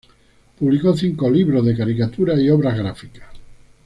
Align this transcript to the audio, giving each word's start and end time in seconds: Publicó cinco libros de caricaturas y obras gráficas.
Publicó 0.57 0.97
cinco 0.97 1.29
libros 1.29 1.63
de 1.63 1.77
caricaturas 1.77 2.39
y 2.39 2.49
obras 2.49 2.75
gráficas. 2.75 3.29